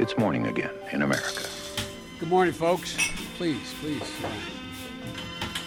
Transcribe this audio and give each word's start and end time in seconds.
It's 0.00 0.16
morning 0.16 0.46
again 0.46 0.70
in 0.92 1.02
America. 1.02 1.44
Good 2.20 2.30
morning, 2.30 2.54
folks. 2.54 2.96
Please, 3.36 3.74
please. 3.82 4.10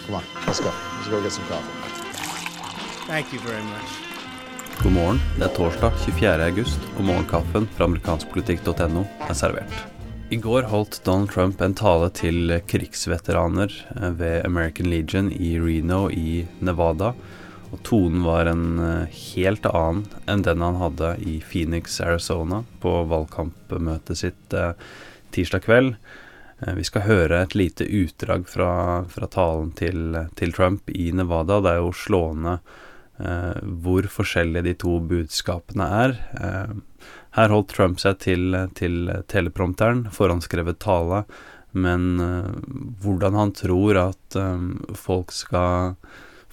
Come 0.05 0.15
on, 0.15 0.23
let's 0.47 0.59
go. 0.59 0.71
Let's 0.95 1.07
go 1.07 1.21
get 1.21 1.31
some 1.31 1.45
coffee. 1.45 1.69
Thank 3.05 3.31
you 3.31 3.39
very 3.39 3.61
much. 3.61 3.89
God 4.81 4.91
morgen. 4.91 5.19
Det 5.37 5.45
er 5.45 5.53
torsdag 5.53 5.91
24. 6.05 6.45
august, 6.47 6.79
og 6.97 7.05
morgenkaffen 7.05 7.69
fra 7.77 7.85
amerikanskpolitikk.no 7.85 9.05
er 9.29 9.37
servert. 9.37 9.75
I 10.33 10.41
går 10.41 10.65
holdt 10.71 11.03
Donald 11.05 11.29
Trump 11.29 11.61
en 11.61 11.77
tale 11.77 12.09
til 12.09 12.57
krigsveteraner 12.65 13.69
eh, 14.01 14.17
ved 14.17 14.47
American 14.49 14.89
Legion 14.89 15.29
i 15.31 15.59
Reno 15.61 16.07
i 16.09 16.47
Nevada. 16.59 17.13
Og 17.73 17.81
tonen 17.87 18.23
var 18.25 18.49
en 18.51 18.77
eh, 18.79 19.21
helt 19.33 19.65
annen 19.69 20.05
enn 20.29 20.45
den 20.45 20.61
han 20.61 20.77
hadde 20.81 21.15
i 21.25 21.39
Phoenix, 21.41 21.99
Arizona 22.03 22.61
på 22.83 22.93
valgkampmøtet 23.09 24.19
sitt 24.19 24.53
eh, 24.57 24.75
tirsdag 25.33 25.65
kveld. 25.65 25.95
Vi 26.63 26.83
skal 26.87 27.03
høre 27.03 27.41
et 27.43 27.55
lite 27.59 27.83
utdrag 27.83 28.45
fra, 28.47 29.03
fra 29.11 29.27
talen 29.27 29.73
til, 29.75 30.15
til, 30.39 30.53
Trump 30.55 30.87
i 30.95 31.09
Nevada. 31.11 31.57
Det 31.59 31.73
er 31.73 31.81
jo 31.81 31.89
slående 31.97 32.53
eh, 33.19 33.57
hvor 33.83 34.07
forskjellige 34.07 34.67
de 34.69 34.75
to 34.85 34.93
budskapene 35.09 35.89
er. 35.97 36.15
Eh, 36.39 37.09
her 37.37 37.49
holdt 37.49 37.73
Trump 37.73 38.01
seg 38.01 38.19
til, 38.21 38.53
til 38.77 39.09
teleprompteren, 39.31 40.05
forhåndsskrevet 40.13 40.79
tale, 40.83 41.23
men 41.73 42.19
eh, 42.21 42.51
hvordan 43.01 43.37
han 43.39 43.53
tror 43.57 43.99
at 44.03 44.37
eh, 44.37 44.67
folk 44.97 45.33
skal 45.33 45.95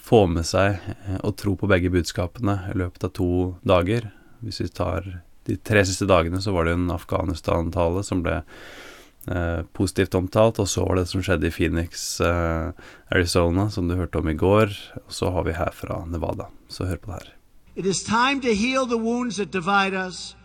få 0.00 0.24
med 0.30 0.46
seg 0.48 0.78
eh, 0.80 1.18
og 1.22 1.36
tro 1.40 1.56
på 1.58 1.68
begge 1.70 1.92
budskapene 1.92 2.56
i 2.72 2.76
løpet 2.78 3.06
av 3.08 3.14
to 3.16 3.32
dager. 3.66 4.10
Hvis 4.44 4.62
vi 4.64 4.68
tar 4.72 5.06
de 5.48 5.56
tre 5.56 5.84
siste 5.86 6.08
dagene, 6.08 6.40
så 6.42 6.54
var 6.54 6.66
det 6.66 6.76
en 6.76 6.92
Afghanistan-tale 6.94 8.02
som 8.06 8.22
ble 8.24 8.40
eh, 8.40 9.60
positivt 9.76 10.16
omtalt, 10.18 10.60
og 10.62 10.68
så 10.68 10.84
var 10.86 11.00
det 11.00 11.08
som 11.10 11.24
skjedde 11.24 11.48
i 11.48 11.54
Phoenix, 11.54 12.20
eh, 12.24 12.70
Arizona, 13.12 13.68
som 13.70 13.88
du 13.88 13.96
hørte 13.98 14.20
om 14.22 14.30
i 14.30 14.38
går, 14.38 14.74
og 15.04 15.12
så 15.20 15.32
har 15.34 15.46
vi 15.48 15.58
her 15.58 15.72
fra 15.76 16.02
Nevada. 16.06 16.50
Så 16.68 16.88
hør 16.88 17.02
på 17.02 17.12
det 17.12 17.20
her. 17.20 17.36
It 17.76 17.86
is 17.86 18.02
time 18.02 18.40
to 18.42 18.52
heal 18.54 18.86
the 18.86 18.98
wounds 18.98 19.36
that 19.36 19.52
divide 19.52 19.94
us 19.94 20.36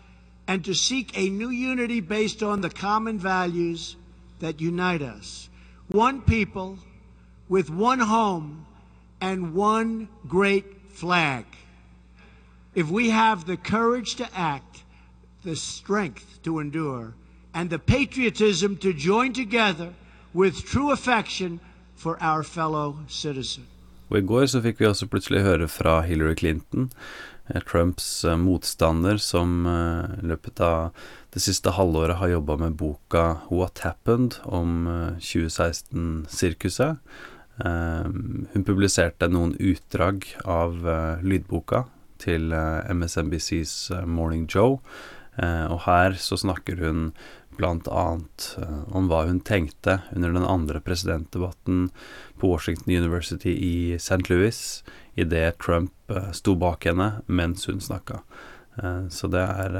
and 0.46 0.64
to 0.64 0.74
seek 0.74 1.16
a 1.18 1.28
new 1.28 1.50
unity 1.50 2.00
based 2.00 2.42
on 2.42 2.62
the 2.62 2.70
common 2.70 3.18
values 3.18 3.96
that 4.40 4.60
unite 4.60 5.02
us. 5.02 5.50
One 5.88 6.22
people 6.22 6.78
with 7.48 7.70
one 7.70 8.00
home 8.00 8.66
and 9.20 9.54
one 9.54 10.08
great 10.28 10.64
flag. 10.90 11.44
If 12.74 12.90
we 12.90 13.10
have 13.10 13.46
the 13.46 13.56
courage 13.56 14.16
to 14.16 14.28
act, 14.34 14.84
the 15.44 15.56
strength 15.56 16.42
to 16.42 16.58
endure, 16.58 17.14
and 17.54 17.70
the 17.70 17.78
patriotism 17.78 18.76
to 18.76 18.92
join 18.92 19.32
together 19.32 19.94
with 20.34 20.64
true 20.66 20.90
affection 20.90 21.60
for 21.94 22.18
our 22.20 22.42
fellow 22.42 22.98
citizen. 23.08 23.64
Og 24.10 24.18
I 24.18 24.26
går 24.26 24.46
så 24.46 24.60
fikk 24.62 24.80
vi 24.80 24.86
også 24.86 25.08
plutselig 25.10 25.42
høre 25.42 25.68
fra 25.68 26.00
Hillary 26.06 26.36
Clinton, 26.38 26.90
eh, 27.48 27.62
Trumps 27.66 28.24
eh, 28.24 28.36
motstander, 28.38 29.16
som 29.16 29.66
eh, 29.66 30.18
i 30.22 30.26
løpet 30.30 30.60
av 30.60 30.92
det 31.34 31.42
siste 31.42 31.72
halvåret 31.74 32.20
har 32.20 32.28
jobba 32.28 32.56
med 32.56 32.76
boka 32.78 33.24
What 33.50 33.82
Happened 33.82 34.38
om 34.44 34.86
2016-sirkuset. 35.20 36.96
Hun 37.56 38.64
publiserte 38.66 39.30
noen 39.32 39.54
utdrag 39.56 40.26
av 40.44 40.76
lydboka 41.24 41.86
til 42.20 42.52
MSNBCs 42.52 43.76
Morning 44.04 44.44
Joe, 44.50 44.78
og 45.40 45.78
her 45.86 46.16
så 46.20 46.36
snakker 46.40 46.80
hun 46.84 47.10
bl.a. 47.56 48.04
Om 48.92 49.08
hva 49.10 49.22
hun 49.28 49.40
tenkte 49.44 50.00
under 50.14 50.34
den 50.36 50.44
andre 50.44 50.80
presidentdebatten 50.84 51.88
på 52.40 52.50
Washington 52.52 52.92
University 52.92 53.52
i 53.56 53.76
St. 53.96 54.28
Louis 54.30 54.60
idet 55.16 55.56
Trump 55.64 56.12
sto 56.36 56.56
bak 56.60 56.84
henne 56.88 57.22
mens 57.26 57.66
hun 57.70 57.80
snakka. 57.80 58.20
Så 59.08 59.28
det 59.32 59.40
er 59.40 59.78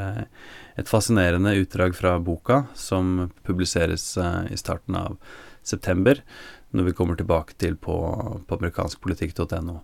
et 0.81 0.89
fascinerende 0.89 1.53
utdrag 1.61 1.97
fra 1.97 2.17
boka 2.17 2.65
som 2.75 3.29
publiseres 3.45 4.15
i 4.49 4.57
starten 4.57 4.97
av 4.97 5.19
september, 5.67 6.21
når 6.77 6.91
vi 6.91 6.95
kommer 6.99 7.19
tilbake 7.19 7.57
til 7.61 7.77
på, 7.81 7.97
på 8.47 8.59
amerikanskpolitikk.no. 8.59 9.81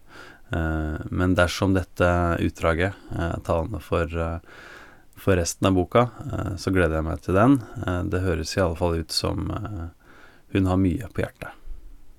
men 1.11 1.35
dersom 1.39 1.73
dette 1.75 2.09
utdraget 2.45 2.99
er 3.17 3.41
talende 3.47 3.81
for 3.81 4.11
for 5.23 5.37
resten 5.37 5.67
av 5.67 5.75
boka, 5.75 6.09
eh, 6.33 6.57
så 6.57 6.71
gleder 6.71 6.99
jeg 6.99 7.07
meg 7.07 7.21
til 7.23 7.37
den. 7.39 7.59
Eh, 7.87 8.03
det 8.11 8.25
høres 8.25 8.57
i 8.57 8.63
alle 8.63 8.79
fall 8.79 8.99
ut 8.99 9.13
som 9.15 9.51
eh, 9.55 9.89
hun 10.57 10.67
har 10.67 10.81
mye 10.81 11.11
på 11.13 11.23
hjertet. 11.23 11.51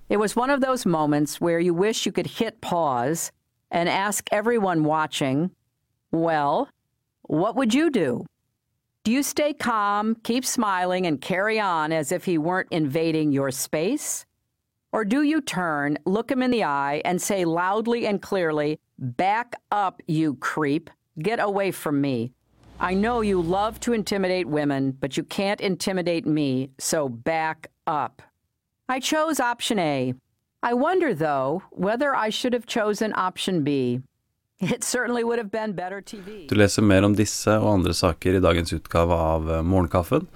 It 0.10 0.20
was 0.20 0.36
one 0.36 0.50
of 0.50 0.62
those 0.62 0.86
moments 0.86 1.42
where 1.42 1.60
you 1.60 1.74
wish 1.74 2.06
you 2.06 2.12
could 2.12 2.40
hit 2.40 2.62
pause 2.62 3.32
and 3.72 3.90
ask 3.90 4.30
everyone 4.32 4.84
watching, 4.84 5.52
well, 6.12 6.70
what 7.24 7.56
would 7.56 7.74
you 7.74 7.90
do? 7.90 8.26
Do 9.04 9.12
you 9.12 9.22
stay 9.22 9.54
calm, 9.54 10.16
keep 10.24 10.46
smiling, 10.46 11.06
and 11.06 11.20
carry 11.20 11.60
on 11.60 11.92
as 11.92 12.14
if 12.14 12.24
he 12.24 12.38
weren't 12.38 12.70
invading 12.72 13.34
your 13.34 13.52
space? 13.52 14.26
Or 14.94 15.04
do 15.04 15.24
you 15.24 15.42
turn, 15.42 15.98
look 16.06 16.32
him 16.32 16.42
in 16.42 16.52
the 16.52 16.64
eye, 16.64 17.02
and 17.04 17.22
say 17.22 17.44
loudly 17.44 18.08
and 18.08 18.22
clearly, 18.22 18.80
Back 18.98 19.56
up, 19.72 20.02
you 20.08 20.36
creep. 20.36 20.90
Get 21.20 21.42
away 21.42 21.72
from 21.72 22.00
me. 22.00 22.32
I 22.80 22.94
know 22.94 23.20
you 23.20 23.42
love 23.42 23.82
to 23.82 23.92
intimidate 23.92 24.48
women, 24.48 24.92
but 24.92 25.18
you 25.18 25.24
can't 25.24 25.60
intimidate 25.60 26.26
me, 26.26 26.70
so 26.78 27.10
back 27.10 27.68
up. 27.86 28.22
I 28.88 29.02
chose 29.02 29.42
option 29.42 29.80
A. 29.80 30.14
I 30.62 30.76
wonder, 30.76 31.14
though, 31.14 31.62
whether 31.72 32.16
I 32.16 32.30
should 32.30 32.54
have 32.54 32.68
chosen 32.68 33.12
option 33.16 33.66
B. 33.66 34.00
Du 36.50 36.56
leser 36.58 36.86
mer 36.86 37.06
om 37.08 37.16
disse 37.18 37.56
og 37.60 37.70
andre 37.78 37.96
saker 37.98 38.38
i 38.38 38.44
dagens 38.44 38.74
utgave 38.76 39.18
av 39.18 39.52
eh, 39.52 39.64
Morgenkaffen, 39.66 40.28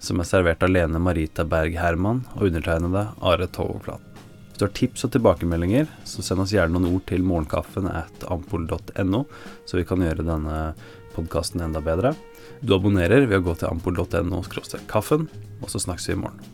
som 0.00 0.20
er 0.20 0.28
servert 0.28 0.62
av 0.64 0.72
Lene 0.72 1.00
Marita 1.02 1.44
Berg 1.48 1.76
Herman 1.80 2.22
og 2.36 2.48
undertegnede 2.48 3.06
Are 3.20 3.48
Tovoflat. 3.52 4.06
Hvis 4.50 4.60
du 4.60 4.66
har 4.66 4.72
tips 4.76 5.06
og 5.06 5.12
tilbakemeldinger, 5.14 5.88
så 6.04 6.24
send 6.24 6.44
oss 6.44 6.52
gjerne 6.52 6.76
noen 6.76 6.96
ord 6.98 7.04
til 7.08 7.24
morgenkaffen 7.24 7.88
at 7.88 8.26
ampoll.no, 8.28 9.24
så 9.64 9.80
vi 9.80 9.86
kan 9.88 10.04
gjøre 10.04 10.26
denne 10.26 10.58
podkasten 11.14 11.64
enda 11.64 11.80
bedre. 11.84 12.14
Du 12.60 12.74
abonnerer 12.76 13.24
ved 13.26 13.40
å 13.40 13.46
gå 13.48 13.56
til 13.60 13.70
ampoll.no 13.72 14.42
kaffen, 14.90 15.30
og 15.60 15.72
så 15.72 15.80
snakkes 15.80 16.10
vi 16.10 16.18
i 16.18 16.20
morgen. 16.20 16.44